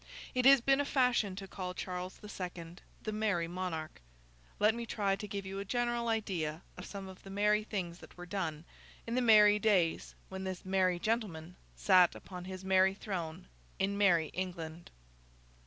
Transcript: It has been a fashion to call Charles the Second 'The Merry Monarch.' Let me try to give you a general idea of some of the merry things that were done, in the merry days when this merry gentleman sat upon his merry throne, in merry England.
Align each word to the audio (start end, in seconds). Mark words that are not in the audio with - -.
It 0.33 0.45
has 0.47 0.61
been 0.61 0.81
a 0.81 0.83
fashion 0.83 1.35
to 1.35 1.47
call 1.47 1.75
Charles 1.75 2.17
the 2.17 2.27
Second 2.27 2.81
'The 3.03 3.11
Merry 3.11 3.47
Monarch.' 3.47 4.01
Let 4.59 4.73
me 4.73 4.87
try 4.87 5.15
to 5.15 5.27
give 5.27 5.45
you 5.45 5.59
a 5.59 5.63
general 5.63 6.07
idea 6.07 6.63
of 6.75 6.87
some 6.87 7.07
of 7.07 7.21
the 7.21 7.29
merry 7.29 7.63
things 7.63 7.99
that 7.99 8.17
were 8.17 8.25
done, 8.25 8.65
in 9.05 9.13
the 9.13 9.21
merry 9.21 9.59
days 9.59 10.15
when 10.27 10.43
this 10.43 10.65
merry 10.65 10.97
gentleman 10.97 11.55
sat 11.75 12.15
upon 12.15 12.45
his 12.45 12.65
merry 12.65 12.95
throne, 12.95 13.45
in 13.77 13.95
merry 13.95 14.29
England. 14.29 14.89